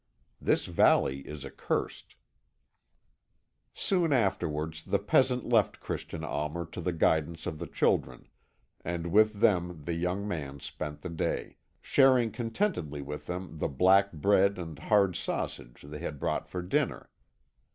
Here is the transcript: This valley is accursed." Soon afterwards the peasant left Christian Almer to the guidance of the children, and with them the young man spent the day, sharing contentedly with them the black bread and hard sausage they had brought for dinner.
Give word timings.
This 0.41 0.65
valley 0.65 1.19
is 1.27 1.45
accursed." 1.45 2.15
Soon 3.75 4.11
afterwards 4.11 4.81
the 4.81 4.97
peasant 4.97 5.47
left 5.47 5.79
Christian 5.79 6.23
Almer 6.23 6.65
to 6.71 6.81
the 6.81 6.91
guidance 6.91 7.45
of 7.45 7.59
the 7.59 7.67
children, 7.67 8.27
and 8.83 9.11
with 9.11 9.41
them 9.41 9.83
the 9.83 9.93
young 9.93 10.27
man 10.27 10.59
spent 10.59 11.03
the 11.03 11.09
day, 11.11 11.57
sharing 11.81 12.31
contentedly 12.31 13.03
with 13.03 13.27
them 13.27 13.59
the 13.59 13.69
black 13.69 14.11
bread 14.11 14.57
and 14.57 14.79
hard 14.79 15.15
sausage 15.15 15.83
they 15.83 15.99
had 15.99 16.19
brought 16.19 16.49
for 16.49 16.63
dinner. 16.63 17.11